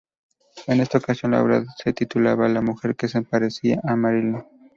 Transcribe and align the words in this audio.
En 0.65 0.79
esta 0.81 0.97
ocasión, 0.97 1.31
la 1.33 1.43
obra 1.43 1.63
se 1.77 1.93
titulaba 1.93 2.49
"La 2.49 2.63
mujer 2.63 2.95
que 2.95 3.07
se 3.07 3.21
parecía 3.21 3.79
a 3.83 3.95
Marilyn". 3.95 4.43